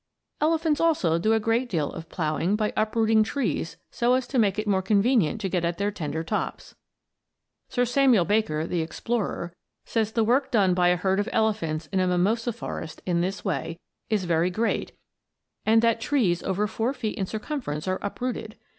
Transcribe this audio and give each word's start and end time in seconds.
Elephants 0.41 0.81
also 0.81 1.19
do 1.19 1.31
a 1.31 1.39
great 1.39 1.69
deal 1.69 1.91
of 1.91 2.09
ploughing 2.09 2.55
by 2.55 2.73
uprooting 2.75 3.21
trees 3.21 3.77
so 3.91 4.15
as 4.15 4.25
to 4.25 4.39
make 4.39 4.57
it 4.57 4.67
more 4.67 4.81
convenient 4.81 5.39
to 5.39 5.47
get 5.47 5.63
at 5.63 5.77
their 5.77 5.91
tender 5.91 6.23
tops. 6.23 6.73
Sir 7.69 7.85
Samuel 7.85 8.25
Baker, 8.25 8.65
the 8.65 8.81
explorer, 8.81 9.53
says 9.85 10.13
the 10.13 10.23
work 10.23 10.49
done 10.49 10.73
by 10.73 10.87
a 10.87 10.95
herd 10.97 11.19
of 11.19 11.29
elephants 11.31 11.85
in 11.93 11.99
a 11.99 12.07
mimosa 12.07 12.51
forest 12.51 13.03
in 13.05 13.21
this 13.21 13.45
way 13.45 13.77
is 14.09 14.23
very 14.25 14.49
great 14.49 14.93
and 15.67 15.83
that 15.83 16.01
trees 16.01 16.41
over 16.41 16.65
four 16.65 16.93
feet 16.93 17.15
in 17.15 17.27
circumference 17.27 17.87
are 17.87 17.99
uprooted. 18.01 18.55